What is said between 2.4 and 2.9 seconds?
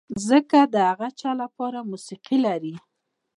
لري.